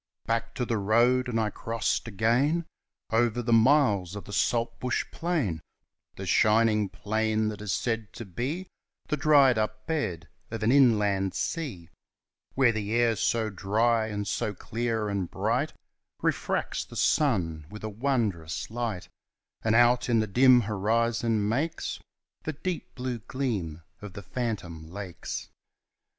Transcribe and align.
Back 0.25 0.55
to 0.55 0.65
the 0.65 0.79
road, 0.79 1.27
and 1.27 1.39
I 1.39 1.51
crossed 1.51 2.07
again 2.07 2.65
Over 3.11 3.43
the 3.43 3.53
miles 3.53 4.15
of 4.15 4.23
the 4.25 4.33
saltbush 4.33 5.05
plain 5.11 5.61
The 6.15 6.25
shining 6.25 6.89
plain 6.89 7.49
that 7.49 7.61
is 7.61 7.71
said 7.71 8.11
to 8.13 8.25
be 8.25 8.67
The 9.09 9.17
dried 9.17 9.59
up 9.59 9.85
bed 9.85 10.27
of 10.49 10.63
an 10.63 10.71
inland 10.71 11.35
sea, 11.35 11.87
Where 12.55 12.71
the 12.71 12.91
air 12.95 13.15
so 13.15 13.51
dry 13.51 14.07
and 14.07 14.27
so 14.27 14.55
clear 14.55 15.07
and 15.07 15.29
bright 15.29 15.71
Refracts 16.23 16.83
the 16.83 16.95
sun 16.95 17.67
with 17.69 17.83
a 17.83 17.89
wondrous 17.89 18.71
light, 18.71 19.07
And 19.61 19.75
out 19.75 20.09
in 20.09 20.17
the 20.19 20.25
dim 20.25 20.61
horizon 20.61 21.47
makes 21.47 21.99
The 22.41 22.53
deep 22.53 22.95
blue 22.95 23.19
gleam 23.19 23.83
of 24.01 24.13
the 24.13 24.23
phantom 24.23 24.89
lakes. 24.89 25.49